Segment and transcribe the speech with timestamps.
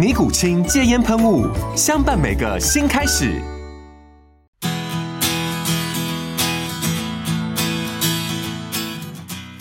[0.00, 1.44] 尼古清戒烟喷雾，
[1.76, 3.38] 相伴每个新开始。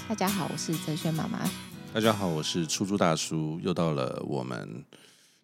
[0.08, 1.42] 大家好，我是哲轩妈妈。
[1.94, 3.60] 大家好，我是出租大叔。
[3.62, 4.86] 又到了我们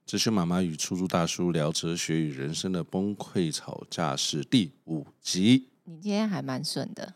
[0.06, 5.68] 哲轩妈妈与出租大叔聊哲学与人生的崩溃吵架是第五集。
[5.84, 7.16] 你今天还蛮顺的。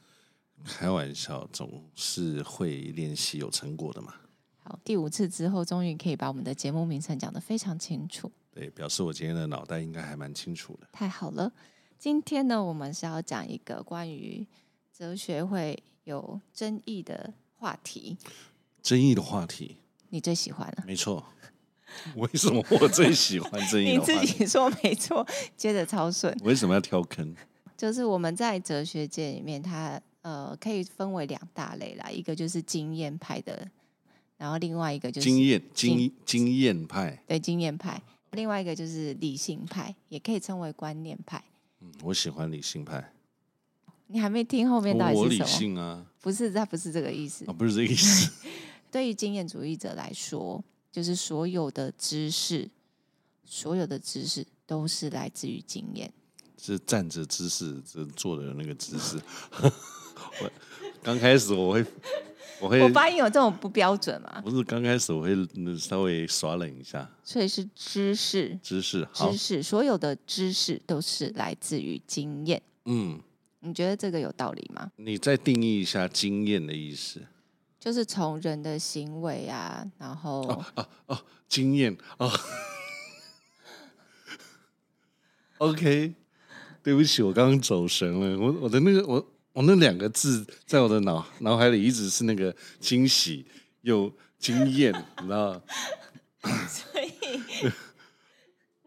[0.66, 4.16] 开玩笑，总是会练习有成果的嘛。
[4.84, 8.32] 第五次之后，终于可以把我们的节目名称讲得非常清楚。
[8.52, 10.88] 对，表示我今天的脑袋应该还蛮清楚的。
[10.92, 11.52] 太好了，
[11.98, 14.46] 今天呢，我们是要讲一个关于
[14.92, 18.18] 哲学会有争议的话题。
[18.82, 19.78] 争议的话题，
[20.10, 20.84] 你最喜欢了？
[20.86, 21.24] 没错。
[22.16, 24.14] 为什么我最喜欢争议的 话题？
[24.14, 25.26] 你自己说没错，
[25.58, 26.36] 接着超顺。
[26.44, 27.36] 为什么要挑坑？
[27.76, 33.68] 就是我们在哲学界里面，它呃可以分为两大类啦，一个就是经验派的。
[34.40, 38.02] 然后另外一个就是经验经经验派，对经验派。
[38.32, 41.44] 另外一个就是理性派，也可以称为观念派。
[41.82, 43.12] 嗯，我喜欢理性派。
[44.08, 45.26] 你还没听后面到底是什么？
[45.26, 47.44] 我理性啊，不是，他不是这个意思。
[47.48, 48.32] 哦，不是这个意思。
[48.90, 52.70] 对于经验主义者来说，就是所有的知识，
[53.44, 56.14] 所有的知识都是来自于经验。
[56.58, 59.20] 是站着姿势，是坐的那个姿势。
[60.42, 60.52] 我
[61.04, 61.86] 刚开始我会。
[62.62, 64.42] 我会，我发音有这种不标准吗？
[64.44, 65.48] 不是，刚开始我会
[65.78, 67.10] 稍微耍冷一下。
[67.24, 72.62] 所以是知识，知识，知识，所有的知识都是来自于经验。
[72.86, 73.20] 嗯，
[73.62, 74.92] 你觉得这个有道理吗？
[74.98, 77.22] 你再定义一下经验的意思，
[77.80, 81.18] 就是从人的行为啊，然后哦哦哦，
[81.48, 82.30] 经验哦。
[85.60, 86.14] OK，
[86.84, 89.26] 对不起，我刚刚走神了，我我的那个我。
[89.60, 93.46] 我、哦、那两个字在我的脑脑海里一直是那个惊喜
[93.82, 95.62] 又惊艳，你知道
[96.70, 97.10] 所以，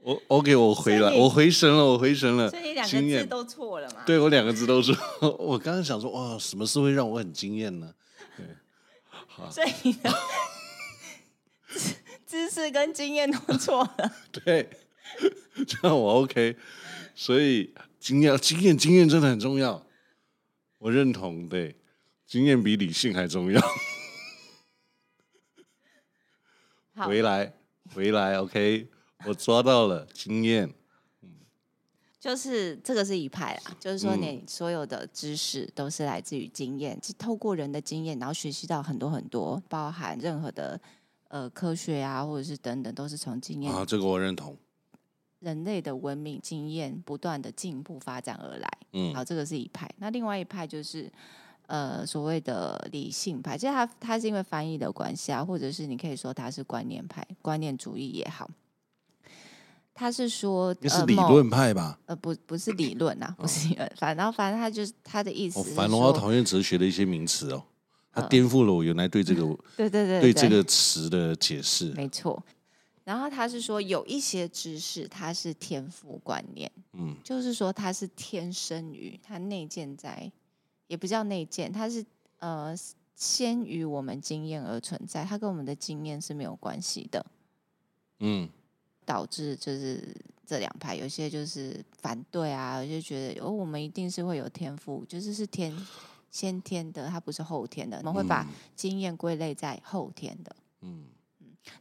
[0.01, 2.49] 我 OK，我回来，我回神了，我回神了。
[2.49, 4.03] 所以两个字都错了嘛？
[4.07, 4.97] 对，我两个字都错。
[5.39, 7.93] 我刚刚想说，哇，什么事会让我很惊艳呢？
[8.39, 8.47] 对，
[9.11, 9.51] 好。
[9.51, 9.95] 所以
[12.27, 14.11] 知识跟经验都错了。
[14.33, 14.71] 对，
[15.67, 16.57] 这样我 OK。
[17.15, 19.85] 所以经验、经验、经验真的很重要。
[20.83, 21.77] 我认同，对，
[22.27, 23.63] 经验比理性还重要。
[26.97, 27.55] 回来，
[27.95, 28.89] 回来，OK，
[29.25, 30.75] 我抓到了经验。
[32.19, 40.81] 就是这个是一派啊，就是说你所有的知识都是来自于经验，是、嗯、透过人的经验，然后学习到很多很多，包含任何的
[41.29, 43.73] 呃科学啊，或者是等等，都是从经验。
[43.73, 44.57] 啊，这个我认同。
[45.43, 49.91] 人类的文明经验不断的进步发展而来，嗯，好，这个是一派。
[49.99, 51.11] 那另外一派就是，
[51.67, 58.49] 呃，所谓的理性派，其实它它是因为翻译的关系啊，或者是你可以说它是观念派、观念主义也好。
[59.95, 61.99] 他是说，那是理论派吧？
[62.07, 65.63] 呃，不，不是理论啊，不是，反正反正他就是他的意思。
[65.75, 67.63] 反正我讨厌哲学的一些名词哦，
[68.11, 69.43] 他颠覆了我原来对这个
[69.77, 71.91] 对对对对这个词的解释。
[71.91, 72.43] 没错。
[73.05, 80.31] 然后他是说，有一些知识它是天赋观念，嗯，就是说它是天生于它内建在，
[80.87, 82.05] 也不叫内建，它是
[82.39, 82.73] 呃
[83.17, 87.27] 先于我们经验而存在，它跟我们的经验是没有关系的，
[88.21, 88.49] 嗯，
[89.05, 90.15] 导致就是
[90.47, 95.77] 这两派有些就是反对啊，有些觉得哦，我们一定是会有天赋，就是是天
[96.31, 98.47] 先天的，它不是后天的，我们会把。
[98.77, 101.07] 经验归类在后天的，嗯。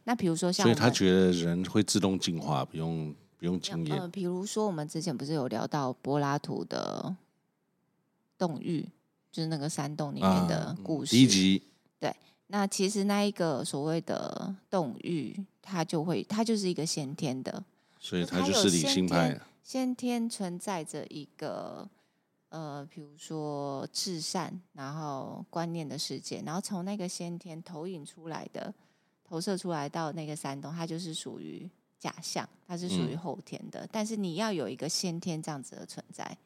[0.04, 3.98] 那比如说像，所以他觉得人会自动进化，不用不用经验。
[3.98, 7.16] 呃，比如说我们之前不是有聊到柏拉图的
[8.38, 8.86] 洞諭，
[9.30, 11.10] 就是那个山洞里面的故事。
[11.10, 11.62] 第一集。
[11.98, 12.14] 对，
[12.48, 17.64] 那其实那一个所谓的洞諭，它就会，它就是一个先天的，
[17.98, 19.40] 所以它就是理性派。
[19.62, 21.88] 先天存在着一个
[22.48, 28.74] 呃，比如说至善，然后观念的世界，然后从那个先天投影出来的，
[29.32, 31.66] 投射出来到那个山洞，它就是属于
[31.98, 33.80] 假象，它是属于后天的。
[33.86, 36.36] 嗯、但是你要有一个先天这样子的存在。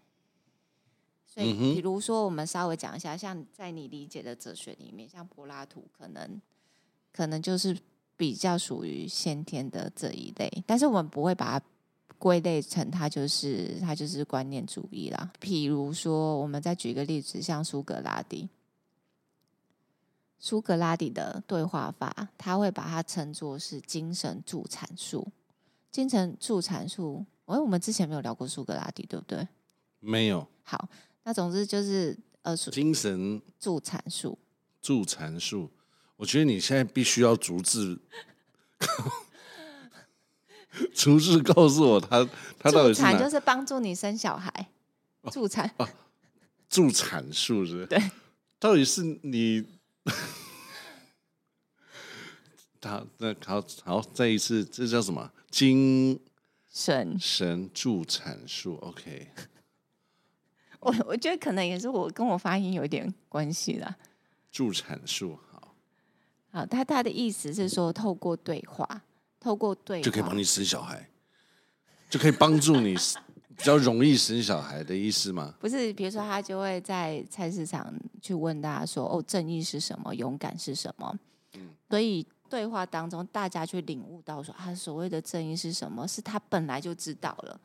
[1.27, 6.41] 所以，比如说，我们稍微讲一下，像在你理解的哲学里面，像柏拉图，可能
[7.12, 7.77] 可能就是
[8.17, 11.67] 比较属于先天的这一类，但是我们不会把它
[12.19, 15.32] 归类成它就是它就是观念主义啦。
[15.41, 18.49] 比如说，我们再举一个例子，像苏格拉底，
[20.38, 25.27] 苏格拉底的对话法，他会把它称作是精神助产术。
[25.91, 29.47] 精神助产术，哎，我们之前没有聊过苏格拉底，对不对？
[30.00, 30.47] 没有。
[30.62, 30.88] 好。
[31.25, 34.38] 那总之就是呃，精神助产术，
[34.81, 35.71] 助产术。
[36.17, 38.00] 我觉得你现在必须要逐字，
[40.94, 42.29] 逐字告诉我他
[42.59, 43.19] 他到底是哪？
[43.19, 44.69] 就是帮助你生小孩，
[45.32, 45.89] 助产啊，
[46.69, 47.87] 助产术是是？
[47.89, 48.11] 对，
[48.61, 49.65] 到底是你？
[52.82, 55.32] 好，那好好再一次，这叫什么？
[55.50, 56.20] 精
[56.73, 59.32] 神神助产术，OK。
[60.81, 63.97] 我我觉得可能也是我跟我发音有一点关系啦。
[64.53, 65.75] 助产术好，
[66.53, 69.03] 好，他他的意思是说，透过对话，
[69.41, 71.11] 透过对话就可以帮你生小孩，
[72.08, 72.94] 就可以帮助你
[73.56, 75.55] 比较容易生小孩的意思吗？
[75.58, 80.14] 不是，比如说他就会在菜市场去问大家说：“哦，正义是什么？
[80.14, 81.19] 勇敢是什么？”
[81.55, 86.06] 嗯，所以对话当中，大家去领悟到说，他所谓的正义是什么？
[86.06, 87.58] 是他本来就知道了。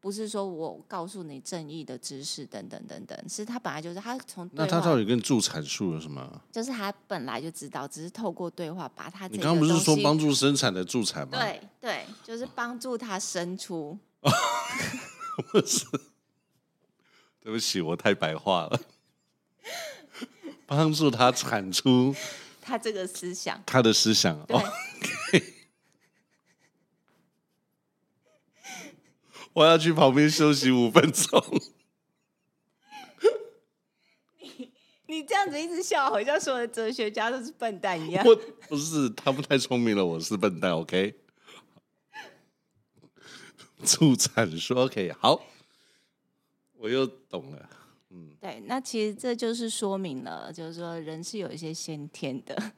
[0.00, 6.42] 不是说我告诉你正义的知识等等等等，是他本来就是他从那他到底跟助产术有什么？
[6.52, 9.26] 就是他本来就知道，只是透过对话把他。
[9.28, 11.38] 你刚刚不是说帮助生产的助产吗？
[11.38, 13.98] 对对，就是帮助他生出。
[15.50, 15.84] 不是，
[17.40, 18.80] 对不起，我太白话了。
[20.66, 22.14] 帮助他产出
[22.62, 24.46] 他这个思想，他的思想。
[24.46, 24.58] 对。
[29.52, 31.60] 我要去旁边休息五分钟。
[34.40, 34.72] 你
[35.06, 38.26] 你这样子一直笑，好像所有的哲学家都是笨蛋一样。
[38.26, 38.34] 我
[38.68, 40.72] 不是，他们太聪明了，我是笨蛋。
[40.72, 41.14] OK，
[43.86, 45.40] 助产说 OK 好，
[46.78, 47.68] 我又懂了。
[48.10, 52.72] 嗯，对，那其实这就是说明了，就是说人是有一些先天的，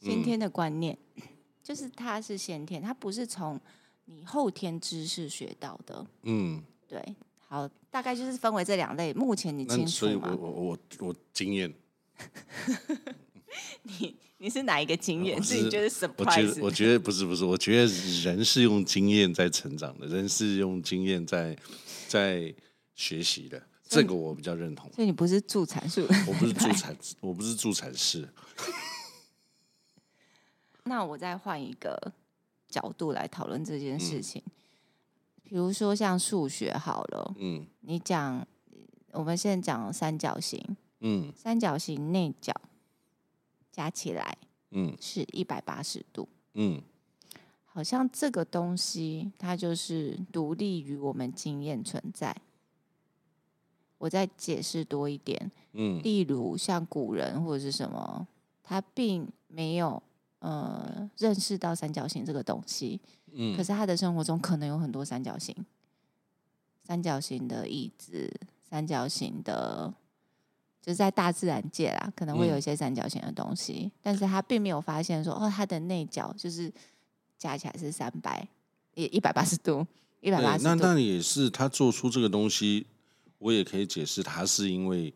[0.00, 1.22] 先天的观念，嗯、
[1.62, 3.60] 就是他是先天，他不是从。
[4.06, 7.00] 你后天知识学到的，嗯，对，
[7.46, 9.12] 好，大概就是分为这两类。
[9.12, 9.86] 目前你清楚吗？
[9.86, 11.72] 所以我我我我经验，
[13.82, 15.42] 你你是哪一个经验？
[15.42, 16.12] 是你觉得 surprise？
[16.16, 17.86] 我觉得我觉得不是不是，我觉得
[18.22, 21.56] 人是用经验在成长的，人是用经验在
[22.08, 22.54] 在
[22.94, 24.90] 学习的，这个我比较认同。
[24.92, 28.28] 所以你不是助产术，我不是助产，我不是助产师。
[30.84, 32.12] 那我再换一个。
[32.70, 34.52] 角度来讨论这件事情，嗯、
[35.42, 38.46] 比如说像数学好了，嗯，你讲，
[39.10, 40.64] 我们现在讲三角形，
[41.00, 42.54] 嗯，三角形内角
[43.70, 44.36] 加起来，
[44.70, 46.80] 嗯，是一百八十度，嗯，
[47.64, 52.36] 好像这个东西它就是独立于我们经验存在。
[53.98, 58.26] 我再解释多一点，嗯，例如像古人或者是什么，
[58.62, 60.02] 他并没有。
[60.40, 62.98] 呃，认识到三角形这个东西，
[63.30, 65.54] 嗯，可是他的生活中可能有很多三角形，
[66.82, 69.92] 三角形的椅子，三角形的，
[70.80, 76.72] 就是在大自然界啦，可能会有一些三角形的东西，嗯，但是他并没有发现说，哦，它的内角就是
[77.38, 78.46] 加起来是三百，
[78.94, 79.86] 也一百八十度，
[80.20, 80.64] 一百八十度。
[80.64, 82.86] 那那也是他做出这个东西，
[83.38, 85.12] 我也可以解释，他是因为。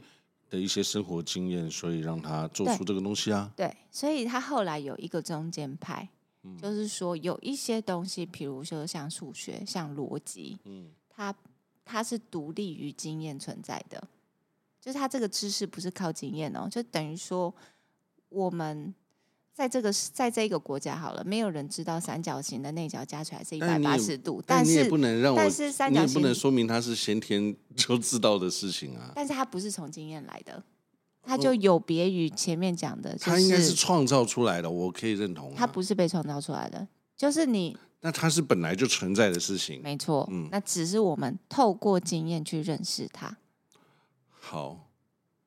[0.51, 3.51] 的一些生活经验，所以让他做出这个东西啊。
[3.57, 6.09] 对，所以他后来有一个中间派，
[6.45, 11.35] 嗯、就是说有一些东西，比如说像数学、像逻辑，嗯，它
[11.85, 14.07] 它是独立于经验存在的，
[14.85, 17.55] 就是他这个知识不是靠经验哦，就等于说
[18.29, 18.95] 我们。
[19.57, 29.13] 在这个在这个国家好了，没有人知道三角形的内角加起来是一百八十度，但是你也不能让我，但是三角形你也不能说明它是先天 就知道的事情啊。
[29.15, 30.61] 但是它不是从经验来的，
[31.23, 35.55] 它就有别于前面讲的，就是，它应该是创造出来的，我可以认同。
[35.55, 37.79] 它不是被创造出来的，就是你。
[38.01, 40.29] 那它是本来就存在的事情，没错。
[40.33, 43.37] 嗯，那只是我们透过经验去认识它。
[44.45, 44.91] 好。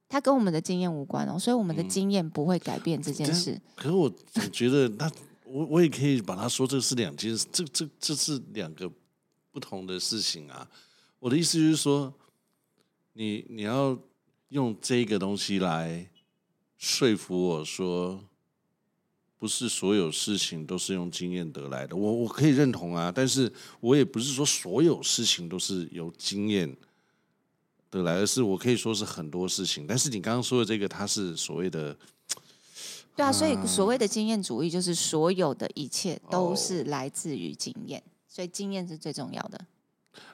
[0.09, 3.51] 它跟我们的经验无关哦，所以我们的经验不会改变这件事。
[3.51, 5.11] 嗯、可是我总觉得， 那
[5.43, 8.89] 我我也可以把它说，这是两件事，这这这是两个
[9.51, 10.65] 不同的事情啊。
[11.19, 12.13] 我的意思就是说，
[13.13, 13.99] 你你要
[14.49, 16.09] 用这个东西来
[16.77, 18.23] 说服我说，
[19.37, 21.97] 不是所有事情都是用经验得来的。
[21.97, 23.51] 我我可以认同啊，但是
[23.81, 26.73] 我也不是说所有事情都是由经验
[27.89, 29.85] 得来，而是我可以说是很多事情。
[29.87, 31.97] 但是你刚刚说的这个，它是所谓的。
[33.15, 39.65] 对啊，所以所谓的经验主义就是所有的一切都是来自于经验，所以经验是最重要的。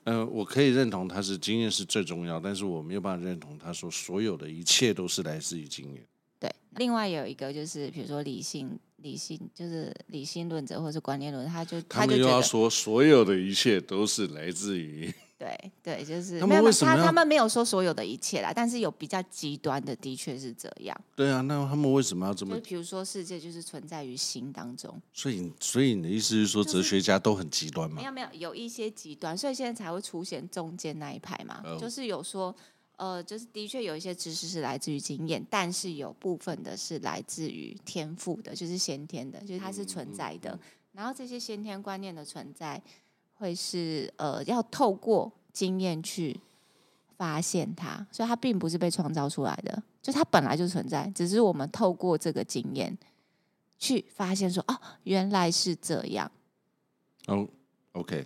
[0.04, 6.06] 嗯、呃，我可以认同他是经验是最重要，但是我没有办法认同他说所有的一切都是来自于经验。
[6.38, 15.14] 对，另外有一个就是比如说理性，理性就是理性论者或者是观念论，他就他就又要说所有的一切都是来自于。
[15.44, 20.98] 对对，就是他们为什么他他们没有说所有的一切啦，但是有比较极端的，的确是这样。
[21.16, 22.56] 对啊，那他们为什么要这么？
[22.56, 24.98] 就比如说，世界就是存在于心当中。
[25.12, 27.98] 所以，所以你的意思是说，哲学家都很极端吗？
[27.98, 31.62] 没有没有，有一些极端，所以现在才会出现中间那一派嘛。
[31.66, 31.78] Oh.
[31.78, 32.56] 就是有说，
[32.96, 40.52] 呃，就是的确有一些知识是来自于经验，但是有部分的是来自于天赋的，就是先天的，就是它是存在的。
[40.52, 40.80] 嗯嗯嗯。
[40.94, 42.82] 然后这些先天观念的存在。
[43.44, 46.40] 会是呃，要透过经验去
[47.18, 52.98] 发现它，所以它并不是被创造出来的，就它本来就存在，只是我们透过这个经验
[53.78, 56.32] 去发现说，哦，原来是这样。
[57.28, 57.46] 哦
[57.92, 58.26] ，OK，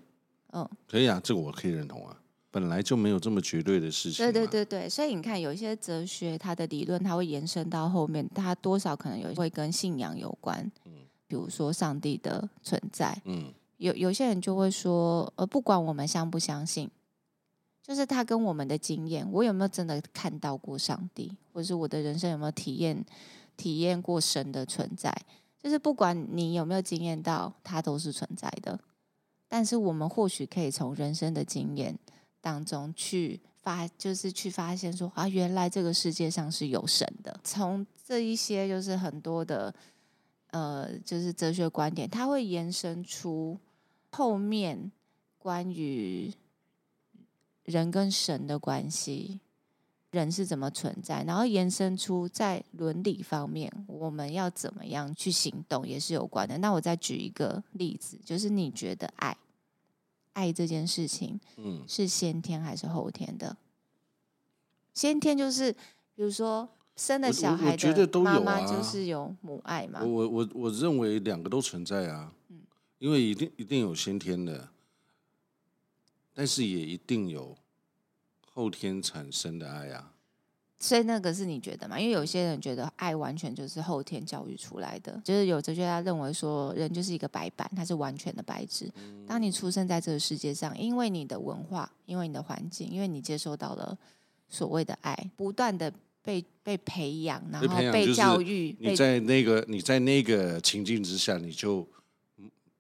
[0.51, 2.15] 嗯，可以啊，这个我可以认同啊，
[2.51, 4.23] 本来就没有这么绝对的事情。
[4.23, 10.91] 对对对对，所以你看，有一些哲学它的理论，它会延伸到后面，它多少可能有会跟信仰有关，嗯，
[11.27, 13.51] 比如说上帝的存在，嗯。
[13.77, 16.89] 有有些人就会说，呃，不管我们相不相信，
[17.83, 23.05] 就是他跟我们的经验，我有没有真的看到过上帝，或者是我的人生有没有体验
[23.55, 25.15] 体验过神的存在，
[25.61, 28.79] 就是不管你有没有经验到，它都是存在的。
[29.47, 31.97] 但是我们或许可以从人生的经验
[32.41, 37.39] 当中去发，就是去发现说，啊，原来这个世界上是有神的。
[37.43, 39.73] 从这一些就是很多的，
[40.49, 43.57] 呃，就是哲学观点，它会延伸出。
[44.17, 44.91] 后面
[45.37, 46.33] 关于
[47.65, 49.39] 人跟神的关系，
[50.09, 56.57] 人是怎么存在，然后延伸出在伦理方面，我们要怎么样去行动，也是有关的。
[56.57, 59.37] 那我再举一个例子，就是你觉得爱，
[60.33, 63.55] 爱这件事情，嗯，是先天还是后天的？
[64.95, 65.71] 先天就是，
[66.15, 70.01] 比如说生的小孩的妈妈就是有母爱嘛。
[70.01, 72.33] 我我我我认为两个都存在啊。
[72.99, 74.69] 因为一定一定有先天的，
[76.33, 77.55] 但是也一定有
[78.51, 80.13] 后天产生的爱啊。
[80.79, 81.99] 所以那个是你觉得吗？
[81.99, 88.91] 因为有些人觉得爱完全就是后天教育出来的，就是有哲学家认为说，人就是一个白板，它是完全的白纸。
[89.27, 93.97] 当你出生在这个世界上，因为你的文化，因为你的环境，因为你接受到了
[94.49, 98.75] 所谓的爱，不断的被被培养，然后被教育。
[98.79, 101.87] 你在那个你在那个情境之下，你就。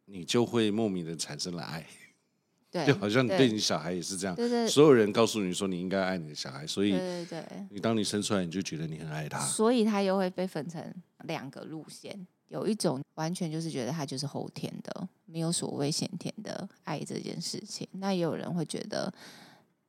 [0.09, 1.85] 你就会莫名的产生了爱，
[2.71, 3.51] 对，就好像你对。
[3.51, 4.65] 你小孩也是这样，对对。
[4.65, 10.83] 对，所有人告诉你说你应该爱你的小孩，所以，对对对，你当你生出来，你就觉得你很爱他，所以他又会被分成
[11.25, 19.13] 两个路线，有一种完全就是觉得他就是后天的，没有所谓先天的爱这件事情，那也有人会觉得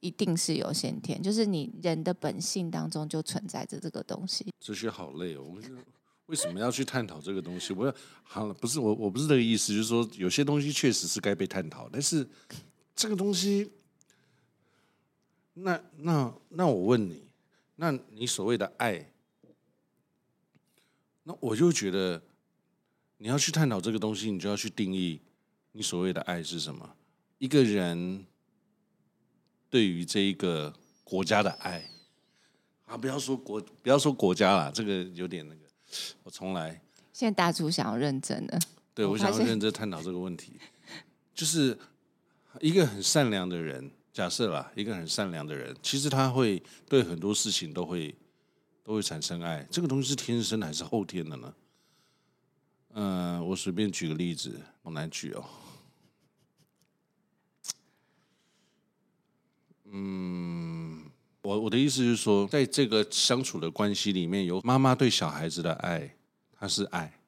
[0.01, 4.47] 一定是有先天，就是你人的本性当中就存在着这个东西。
[4.61, 5.61] 这些好累哦，我
[6.29, 7.73] 为什么要去探讨这个东西？
[7.73, 12.29] 我要好了，不是我，我不是这个意思，就是说有些东西确实是该被探讨，但是
[12.95, 13.73] 这个东西，
[15.55, 17.25] 那那那我问你，
[17.77, 19.11] 那你所谓的爱，
[21.23, 22.23] 那我就觉得
[23.17, 25.21] 你要去探讨这个东西，你就要去定义
[25.73, 26.95] 你所谓的爱是什么？
[27.39, 28.27] 一个人
[29.71, 31.89] 对于这一个国家的爱
[32.85, 35.68] 啊，不要说国，不要说国家啦，这个有点那个。
[36.23, 36.81] 我从来，
[37.13, 38.59] 现在大厨想要认真的，
[38.95, 40.53] 对，我想要认真探讨这个问题，
[41.35, 41.79] 就是
[42.61, 48.15] 一个很善良的人，假设啦，一个很善良的人，其实他会对很多事情都会
[48.85, 51.55] 都会产生爱，这个东西是天生的还是后天的呢？
[52.95, 55.45] 嗯、呃，我随便举个例子，好难举哦。
[59.91, 60.88] 嗯。
[61.49, 66.15] 我我的意思是说，在这个相处的关系里面，有妈妈对小孩子的爱，
[66.53, 67.19] 他是爱。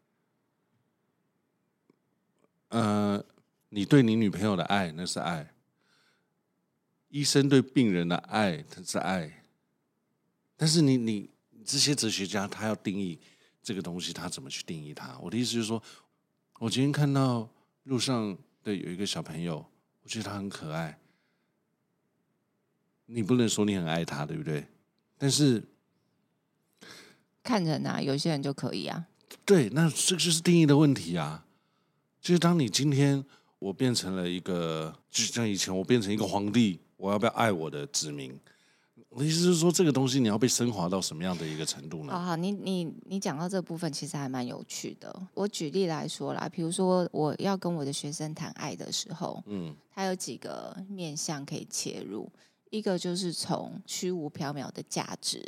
[2.69, 3.25] 呃，
[3.71, 5.55] 你对你女朋友的爱，那是爱。
[7.09, 9.43] 医生对病人的爱，他是爱。
[10.55, 11.31] 但是你你
[11.65, 13.19] 这些哲学家，他要定义
[13.63, 15.19] 这个东西，他怎么去定义它？
[15.21, 15.83] 我的意思就是说，
[16.59, 17.49] 我今天看到
[17.85, 19.65] 路上的有一个小朋友，
[20.03, 21.00] 我觉得他很可爱。
[23.13, 24.65] 你不能说你很爱他，对不对？
[25.19, 25.63] 但是
[27.43, 29.07] 看人啊，有些人就可以啊。
[29.45, 31.45] 对，那这个就是定义的问题啊。
[32.21, 33.25] 就是当你今天
[33.59, 38.39] 我变成了一个，就像以前我变成一个皇帝，我要不要爱我的子民？
[39.09, 42.13] 我的意思是说，这个东西你要被升华到什么样的一个程度呢？
[42.13, 45.13] 好好，你你你讲到这部分，其实还蛮有趣的。
[45.35, 52.31] 我举例来说啦，比如说我要跟我的学生谈爱的时候，嗯，他有几个面向可以切入，
[52.71, 55.39] 一个就是从虚无缥缈的价值，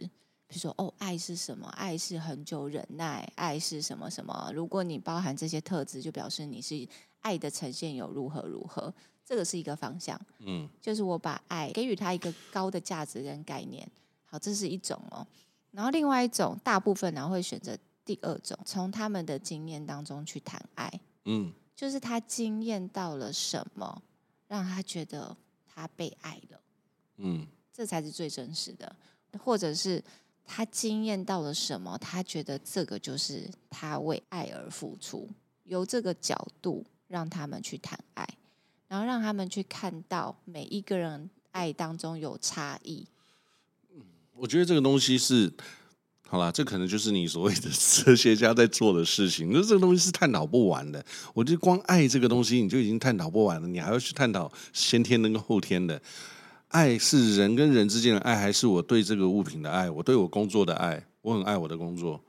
[0.46, 1.66] 比如说哦，爱是什么？
[1.68, 4.52] 爱是恒久忍耐，爱是什么什么？
[4.54, 6.86] 如果你包含这些特质，就表示你是
[7.20, 8.92] 爱的呈现有如何如何。
[9.24, 13.88] 这个是一个方向，嗯，就是我把爱给予他一个高的价值跟概念，
[14.26, 15.24] 好，这是一种哦。
[15.70, 24.02] 然后另外一种，大部分然后会选择第二种，从他们的经验当中去谈爱，嗯，就是他经验到了什么，
[24.48, 26.60] 让他觉得他被爱了，
[27.18, 28.94] 嗯，这才是最真实的，
[29.38, 30.02] 或者是
[30.44, 35.28] 他惊艳到了什么，他觉得这个就是他为爱而付出，
[35.64, 38.28] 由这个角度让他们去谈爱。
[38.88, 43.06] 然后让他们去看到每一个人爱当中有差异。
[44.34, 45.50] 我觉得这个东西是，
[46.28, 49.50] 好啦，这可能就是你所谓的哲学家在做的事情。
[49.50, 51.02] 那这个东西是探讨不完的。
[51.32, 55.98] 我觉得光爱这个东西你就已经探讨不完了，你还要去探讨先天的跟后天的。
[56.72, 59.90] 爱是人跟人之间的爱，还是我对这个物品的爱？
[59.90, 61.06] 我对我工作的爱？
[61.20, 62.20] 我很爱我的工作。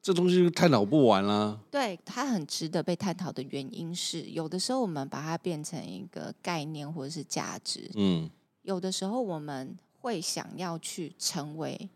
[0.00, 1.58] 这东西探讨不完啦。
[1.70, 7.90] 对，它很值得被探讨的原因是，有的时候我们把它变成一个概念或者是价值。
[7.94, 8.30] 嗯，
[8.62, 11.90] 有的时候我们会想要去成为，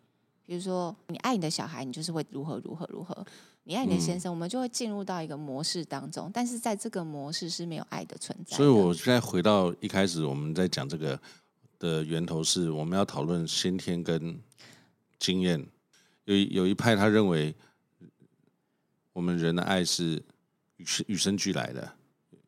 [0.44, 3.14] 比如说你爱你的小孩，你就是会如何如何如何；
[3.64, 6.30] 你爱你的先生，我们就会进入到一个模式当中。
[6.34, 8.56] 但是在这个模式是没有爱的存在的。
[8.56, 11.18] 所以我现在回到一开始我们在讲这个
[11.82, 14.40] 的源头，是我们要讨论先天跟
[15.18, 15.66] 经验。
[16.24, 17.54] 有有一派他认为。
[19.14, 20.22] 我们人的爱是
[20.78, 21.92] 与生与生俱来的，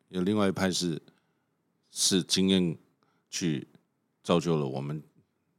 [0.09, 0.99] 有另外一派是
[1.91, 2.75] 是经验
[3.29, 3.67] 去
[4.23, 4.99] 造就了我们。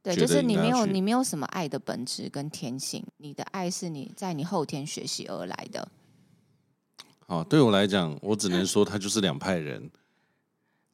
[0.03, 5.89] 对，就是你没有你没有什么爱的本质跟天性，你的爱是你在你后天学习而来的。
[7.25, 9.89] 好，对我来讲，我只能说他就是两派人。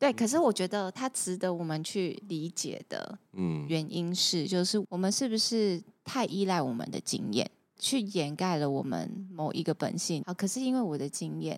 [0.04, 7.50] 对，可是我觉得它值得我们去理解的，嗯，原因是就是我们是不是太依赖我们的经验？
[7.80, 10.22] 去掩盖了我们某一个本性。
[10.26, 11.58] 啊，可是因为我的经验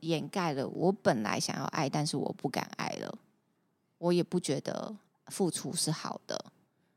[0.00, 3.16] 掩盖了我本来想要爱，但是我不敢爱了。
[3.98, 4.92] 我也不觉得
[5.28, 6.44] 付出是好的，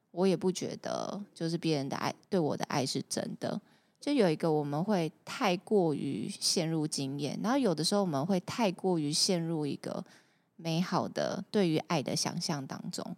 [0.09, 3.61] 我也不觉得就是别人的爱对我的爱是真的。
[4.01, 10.03] 就有一个我们会太过于陷入经验，然后有的时候我们会太过于陷入一个
[10.55, 13.15] 美好的对于爱的想象当中。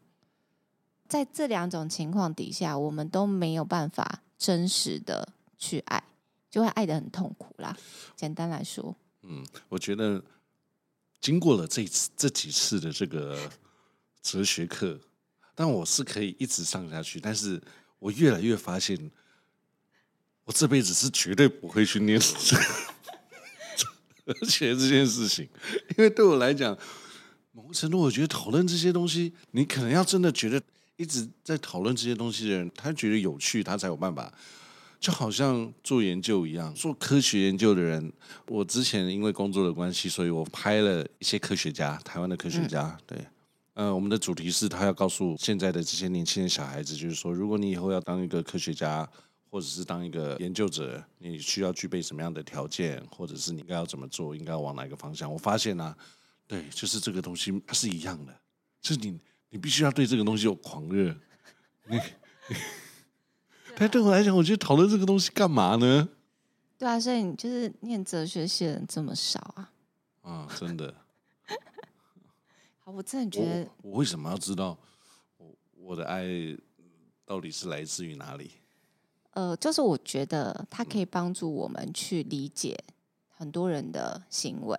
[1.08, 4.24] 在这两种情况底下，我们都没有办法。
[4.38, 6.04] 真实的去爱，
[6.48, 7.76] 就会爱得很痛苦啦。
[8.16, 10.24] 简单来说，嗯，我觉得
[11.20, 13.50] 经过了这次这几次的这个
[14.22, 15.00] 哲学课，
[15.56, 17.20] 但我是可以一直上下去。
[17.20, 17.60] 但是
[17.98, 19.10] 我越来越发现，
[20.44, 22.36] 我这辈子是绝对不会去念 哲
[24.48, 25.50] 学这件事情，
[25.98, 26.78] 因为对我来讲，
[27.58, 30.62] 某个程度，我觉得讨论这些东西，你可能要真的觉得。
[30.96, 34.34] 一直在讨论这些东西的人，他觉得有趣，他才有办法。
[35.00, 38.12] 就好像做研究一样，做科学研究的人，
[38.48, 42.98] 我之前因为工作的关系，所以我拍了一些科学家，台湾的科学家。
[43.06, 43.16] 对，
[43.76, 49.08] 呃，我们的主题是他要告诉现在的这些年轻的小孩子，就是说，如果你以后要当一个科学家，
[49.52, 55.32] 或者是当一个研究者，你需要具备什么样的条件，或者是你应该要怎么做，应该要往哪个方向？
[55.32, 55.98] 我发现呢、啊，
[56.48, 58.34] 对，就是这个东西，它是一样的，
[58.82, 59.20] 就是你。
[59.50, 61.16] 你必须要对这个东西有狂热，
[61.86, 61.98] 你，
[63.78, 66.10] 但对我来讲，我觉得讨论这个东西干嘛呢？
[66.78, 69.72] 对啊，所以你就是念哲学系的人这么少啊？
[70.22, 70.94] 啊，真的。
[72.84, 74.78] 好，我真的觉得我，我为什么要知道
[75.38, 76.26] 我我的爱
[77.26, 78.52] 到底是来自于哪里？
[79.32, 82.78] 呃，就是我觉得它可以帮助我们去理解
[83.38, 84.78] 很多人的行为，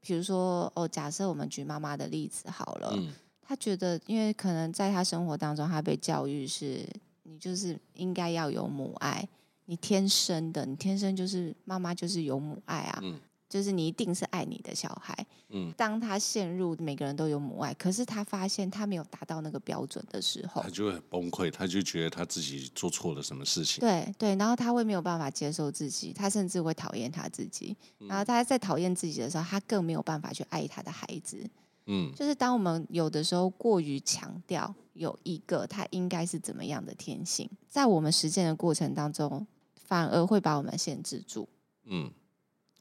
[0.00, 2.92] 比如说哦，假设我们举妈妈的例子好了。
[2.94, 3.12] 嗯
[3.50, 6.86] 他觉得，因为可能在她生活当中，她被教育是，
[7.22, 9.26] 你就是应该要有母爱，
[9.64, 15.26] 你天生的，你天生就是妈妈就是有母爱啊，嗯，就是你一定是爱你的小孩。
[15.50, 23.80] 嗯，当他陷入每个人都有母爱，可是他发现他没有达到那个标准的时候，他就会很崩溃，他就觉得他自己做错了什么事情。
[23.80, 27.74] 对对，然后他会没有办法接受自己，他甚至会讨厌他自己。
[27.98, 31.42] 然后他在讨厌自己的时候，他更没有办法去爱他的孩子。
[31.86, 41.48] 嗯，就是当我们有的时候过于强调有一个他应该是怎么样的天性，在我们实践的过程当中，反而会把我们限制住。
[41.86, 42.12] 嗯，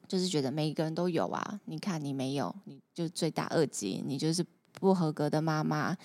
[0.08, 5.96] 就是觉得每一个人都有啊，你看你没有，你就罪大恶极，你就是不合格的妈妈，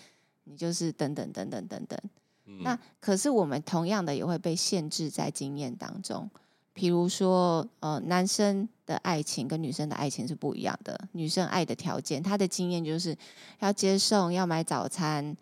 [0.45, 1.99] 你就是等等等等等等。
[2.47, 6.29] 嗯、那可是我们同样的也会被限制在经验当中。
[6.75, 10.99] 比如说，呃，男生的爱情跟女生的爱情是不一样的。
[11.13, 13.15] 女生爱的条件，她的经验就是
[13.59, 15.37] 要接送，要买早餐，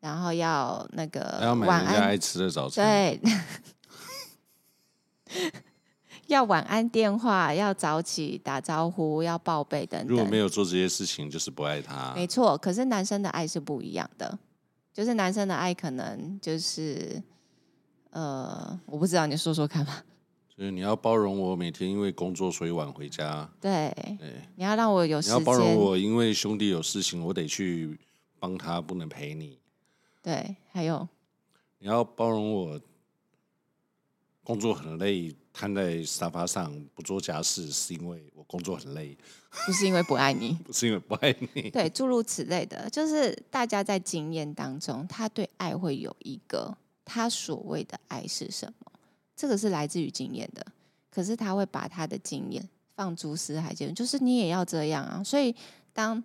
[0.00, 3.20] 然后要那个要买人家爱吃的早餐，对，
[6.26, 10.08] 要晚安电话，要早起打招呼，要报备等等。
[10.08, 12.12] 如果没有做这些事情，就是不爱他。
[12.14, 14.38] 没错，可是男生的爱是不一样的，
[14.92, 17.22] 就是男生的爱可能就是，
[18.10, 20.04] 呃，我不知道，你说说看吧。
[20.56, 27.98] 就是你要包容我每天因为工作所以晚回家，对，对，你要让我有时间，你要包容我因为兄弟有事情我得去
[28.38, 29.58] 帮他，不能陪你。
[30.22, 31.06] 对，还有
[31.80, 32.80] 你要包容我
[34.44, 39.16] 工作很累，瘫在沙发上不做家事，是因为我工作很累，
[39.64, 41.70] 不是因为不爱你，不是因为不爱你。
[41.70, 48.90] 对，诸如此类的，就是大家在经验当中，他对爱会有一个他所谓的爱是什么？
[49.36, 50.66] 这个是来自于经验的，
[51.08, 55.22] 可是他会把他的经验放诸四海间，就是你也要这样啊。
[55.22, 55.54] 所以
[55.92, 56.22] 当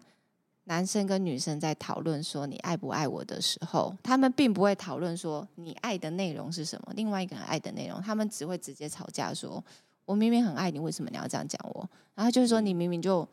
[0.69, 9.61] 男生跟女生在讨论说你爱不爱我的时候，他们并不会讨论说你爱的内容是什么，另外一个人爱的内容，他们只会直接吵架说
[10.05, 13.27] ：“我明明很爱你，为什么你要这样讲我？”然后就是说你明明就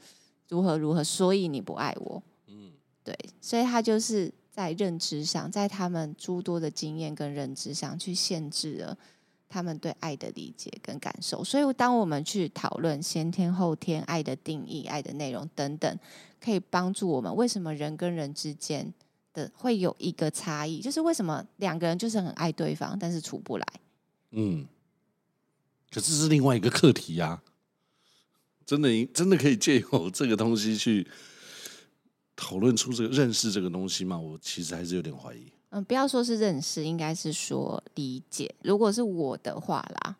[0.48, 2.22] 如何如何，所以你不爱我。
[2.46, 2.72] 嗯，
[3.04, 8.96] 对，所以他就是在认知上，在他们诸多的经验跟认知上去限制了。
[9.48, 15.98] 他们对爱的理解跟感受，所以当我们去讨论先天后天爱的定义、爱的内容等等，
[16.40, 18.92] 可以帮助我们为什么人跟人之间
[19.32, 23.66] 的会有一个差异，就是为什么两个人就是很爱对方，但是处不来。
[24.32, 24.66] 嗯，
[25.90, 27.40] 可是是另外一个课题呀、
[28.64, 31.06] 真的真的可以借由这个东西去
[32.34, 34.18] 讨论出这个认识这个东西吗？
[34.18, 35.52] 我其实还是有点怀疑。
[35.76, 38.54] 嗯，不要说是认识，应该是说理解。
[38.62, 40.16] 如果是我的话啦，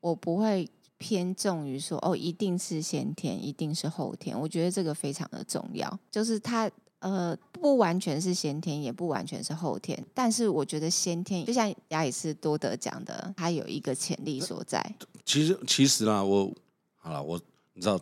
[0.00, 4.38] 我不会偏重于说哦，一定是先天，一定是后天。
[4.38, 10.02] 我觉得这个非常的重要，就是它呃不完全是先天，也不完全是后天。
[10.14, 14.82] 但是我觉得先天，就像亚里士多德讲的，它有一个潜力所在。
[15.26, 16.50] 其实，其实啦，我
[16.96, 17.38] 好了，我
[17.74, 18.00] 你知道，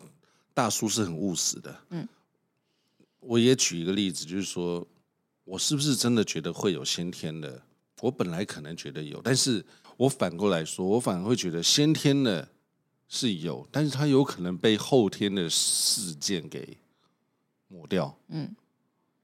[0.53, 1.75] 大叔是很务实的。
[1.89, 2.07] 嗯，
[3.19, 4.87] 我也举一个例子，就是说。
[5.45, 7.61] 我是不是真的觉得会有先天的？
[8.01, 12.47] 我本来可能觉得有，但是我反过来说，我反而会觉得先天的
[13.07, 16.77] 是有，但是它有可能被后天的事件给
[17.69, 18.17] 抹掉。
[18.27, 18.53] 嗯，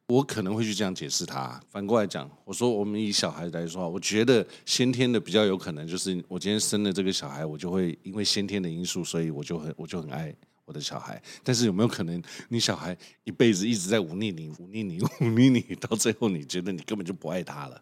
[0.08, 1.62] 我可能会去这样解释它。
[1.70, 10.34] 反过来讲，我说我们以小孩来说，我觉得先天的比较有可能，就是我今天生了这个小孩，我就会因为先天的因素，所以我就很我就很爱。
[10.70, 17.82] 我的小孩，但是有没有可能，你小孩一辈子一直在忤逆你、忤逆你、 忤逆你，到最后你觉得你根本就不爱他了？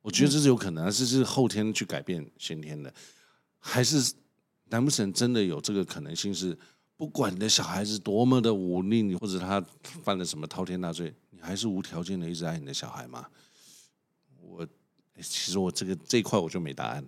[0.00, 2.94] 我觉得这是有可能，这是后天去改变先天的，
[3.58, 4.14] 还是
[4.68, 6.32] 难不成真的有这个可能性？
[6.32, 6.56] 是
[6.96, 9.60] 不管你的小孩子多么的忤逆你，或者他
[10.04, 13.26] 犯了什么滔天大罪，你还是无条件的一直爱你的小孩吗？
[14.40, 14.64] 我
[15.16, 17.04] 其实我这个这一块我就没答案。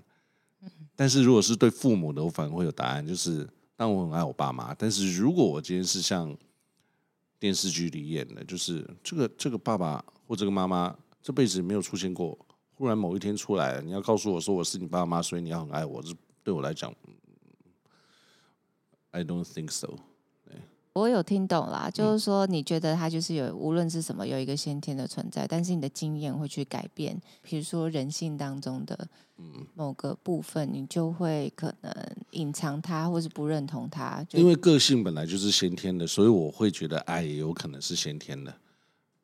[0.96, 3.48] 但是如果是对父母的，我反而会有答案，就是。
[3.76, 6.36] 但我很爱我爸妈，但是如果我今天是像
[7.38, 12.38] 电视剧里演的，就是这个这个爸爸或这个妈妈这辈子没有出现过，
[12.74, 16.94] 忽然某一天出来了，你要告诉我说我是你爸妈，所以你要很爱我，这对我来讲
[19.10, 19.98] ，I don't think so。
[20.94, 29.08] 我有听懂啦，就是说你觉得他就是有，无论是什么，有一个先天的存在，但是你的经验会去改变，比如说人性当中的
[29.74, 31.92] 某个部分，你就会可能
[32.30, 34.24] 隐藏他，或是不认同他。
[34.30, 38.54] 因为个性本来就是先天的，所以我会觉得爱也有可能是先天的。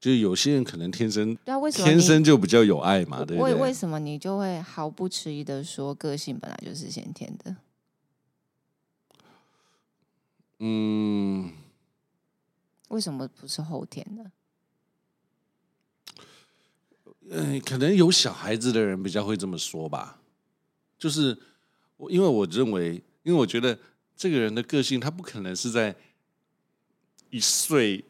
[0.00, 3.18] 就有些人可能天生，对啊，为什么天生就比较有爱嘛？
[3.18, 3.54] 对不对？
[3.54, 7.54] 为为什么你就会毫不迟疑的说，个性本来就是先天的？
[10.62, 11.50] 嗯，
[12.88, 14.30] 为什么不是后天的？
[17.30, 20.20] 嗯，可能有小孩子的人比较会这么说吧。
[20.98, 21.40] 就是
[21.96, 23.78] 我，因为我认为，因为我觉得
[24.14, 25.96] 这个人的个性，他不可能是在
[27.30, 28.04] 一岁、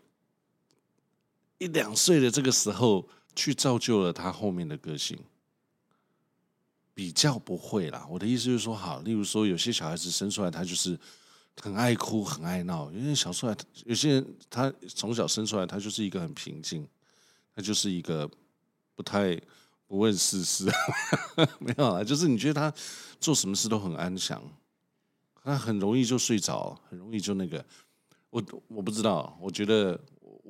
[1.59, 5.17] 一两岁的这个时候去造就了他后面的个性，
[6.93, 8.05] 比较不会啦。
[8.11, 10.99] 我的意思就是说，好，例如说，有些小孩子生出来，他就是。
[11.57, 12.91] 很爱哭，很爱闹。
[12.93, 16.87] 因为小时候，有些人他从小生出来，他就是一个很平静，
[17.55, 18.31] 他就是一个
[18.95, 19.35] 不太
[19.87, 20.71] 不问世事，
[21.59, 22.73] 没有啊，就是你觉得他
[23.21, 24.43] 做什么事都很安详，
[25.43, 27.65] 他很容易就睡着，很容易就那个。
[28.31, 30.01] 我我不知道，我觉得。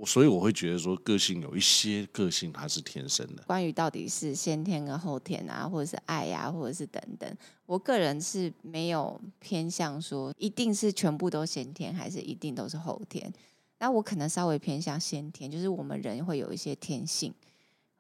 [0.06, 3.42] 所以我会觉得说，个性有一些个性它是天生的。
[3.46, 7.36] 关于到底是先天跟后天啊，或者是爱呀、或者是等等，
[7.66, 13.32] 我个人是没有偏向说一定是全部都先天，还是一定都是后天。
[13.78, 17.34] 那我可能稍微偏向先天，就是我们人会有一些天性，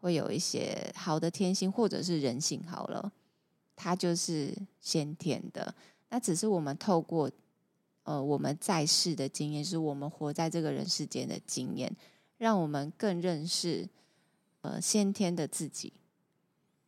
[0.00, 3.12] 会有一些好的天性，或者是人性好了，
[3.76, 5.74] 它就是先天的。
[6.08, 7.30] 那只是我们透过。
[8.02, 11.94] 呃，我们在世的经验，是我们活在这个人世间的经验，
[12.38, 13.88] 让我们更认识
[14.62, 15.92] 呃先天的自己，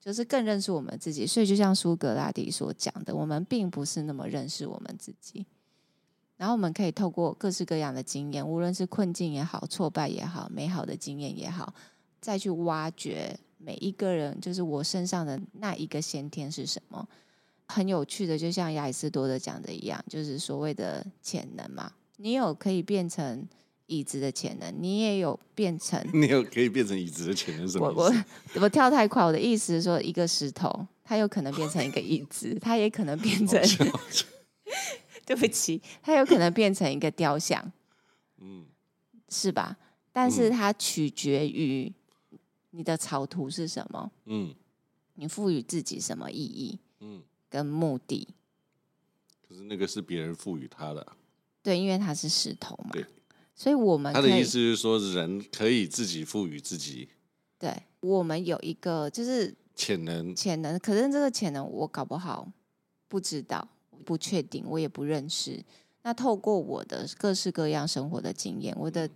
[0.00, 1.26] 就是更认识我们自己。
[1.26, 5.46] 所以，就像苏格拉底所讲的，我们并不是那么认识我们自己。
[6.38, 11.72] 然后，我们可以透过各式各样的经验，无论是困境也好、挫败也好、美好的经验也好，
[12.20, 17.06] 再去挖掘每一个人，就是我身上的那一个先天是什么。
[17.72, 21.92] 很有趣的，就像亚里士多德讲的一样，就是所谓的潜能嘛。
[22.18, 23.48] 你有可以变成
[23.86, 28.00] 椅子的潜能，你也有变成 你有可以变成椅子的潜能，什么意思？
[28.00, 33.60] 我我我跳太快，我的意思是说，一个石头它有可能变成一个椅子，它也可能变成
[35.24, 37.72] 对不起，它有可能变成一个雕像，
[38.38, 38.66] 嗯，
[39.28, 39.76] 是吧？
[40.12, 41.92] 但是它取决于
[42.70, 44.54] 你的草图是什么，嗯，
[45.14, 47.22] 你赋予自己什么意义，嗯。
[47.52, 48.26] 跟目的，
[49.46, 51.06] 可是那个是别人赋予他的，
[51.62, 53.04] 对，因为他是石头嘛，对，
[53.54, 57.10] 所以我们他的意思就是说，人可以自己赋予自己，
[57.58, 62.50] 对，我们有一个就是潜能，潜能，可是这个潜能我搞不好
[63.06, 63.68] 不知道，
[64.06, 65.62] 不确定，我也不认识。
[66.04, 69.06] 那透过我的各式各样生活的经验，我的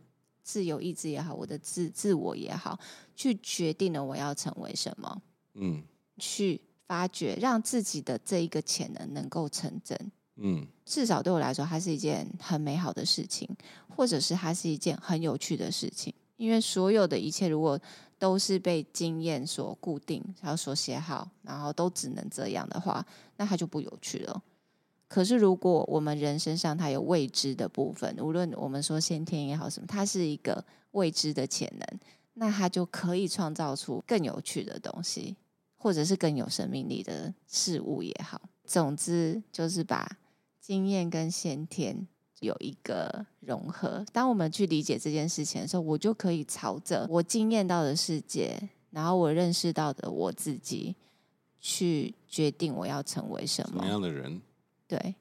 [0.42, 2.78] 自由意志也好，我的自自我也好，
[3.16, 5.22] 去决定了我要成为什么，
[5.54, 5.82] 嗯，
[6.18, 6.60] 去。
[6.86, 9.98] 发掘，让自己的这一个潜能能够成真，
[10.36, 13.48] 嗯，至少对我来说，它是一件很美好的事情，
[13.88, 16.14] 或者是它是一件很有趣的事情。
[16.36, 17.80] 因为所有的一切，如果
[18.18, 23.04] 都是被经验所固定，然后所写好，然后都只能这样的话，
[23.36, 24.42] 那它就不有趣了。
[25.08, 32.00] 可是，如果我们人身上它有未知的部分，无论我们说先天也好什么，它是一个未知的潜能，
[32.34, 35.36] 那它就可以创造出更有趣的东西。
[35.86, 40.18] 或者是更有生命力的事物也好，总之就是把
[40.60, 42.08] 经验跟先天
[42.40, 44.04] 有一个融合。
[44.12, 50.96] 当我们去理解这件事情的时候，我就可以朝着我经验到的世界，然后我认识到的我自己，
[51.60, 54.42] 去决定我要成为什么，样的人。
[54.88, 55.14] 对，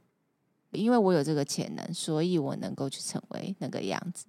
[0.71, 4.25] 因为我有这个潜能，所以我能够去成为那个样子。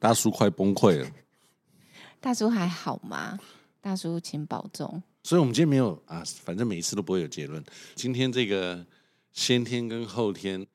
[0.00, 1.08] 大叔快崩溃了。
[2.20, 3.38] 大叔还好吗？
[3.80, 5.00] 大叔，请保重。
[5.24, 7.62] 所以，我们今天没有啊，反正每一次都不会有结论。
[7.94, 8.84] 今天这个
[9.32, 10.66] 先天跟后天，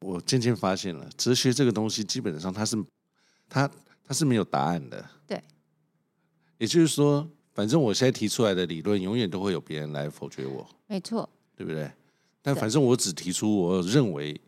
[0.00, 2.76] 我渐渐发现了，哲学这个东西基本上它是
[3.48, 3.70] 它
[4.04, 5.08] 它是没有答案的。
[5.26, 5.40] 对，
[6.58, 10.68] 也就是说，反正我现在提出来的理论，永远都会有别人来否决我。
[10.88, 11.90] 没错，对不对？
[12.42, 14.38] 但反正我只提出我认为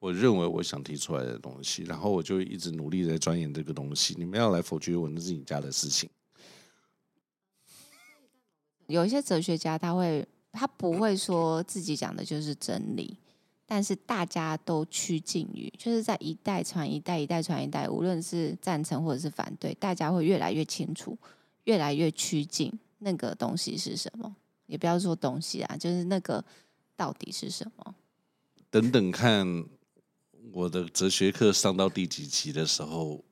[0.00, 4.12] 我认为我想提出来的东西，然后我就一直努力在钻研这个东西。
[4.18, 6.10] 你们要来否决我，那是你家的事情。
[8.86, 13.16] 有一些哲学家，他会，他不会说自己讲的就是真理，
[13.64, 21.16] 但是大家都趋近于，就是在一代传一代，一代传一代，无论是赞成或者是反对，大家会越来越清楚，
[21.64, 24.36] 越来越趋近那个东西是什么。
[24.66, 26.44] 也不要说东西啊，就是那个
[26.96, 27.94] 到底是什么。
[28.70, 29.64] 等等看
[30.52, 33.24] 我的哲学课上到第几集的时候，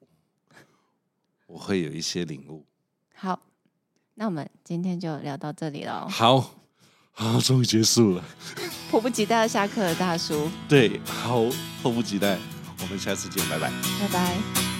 [1.46, 2.64] 我会有一些领悟。
[3.14, 3.40] 好。
[4.14, 6.08] 那我们今天就聊到这里了。
[6.08, 6.50] 好，
[7.12, 8.24] 好，终于结束了。
[8.90, 10.50] 迫不及待要下课了，大叔。
[10.68, 11.44] 对，好，
[11.82, 12.38] 迫不及待。
[12.80, 13.70] 我们下次见，拜拜。
[14.00, 14.71] 拜拜。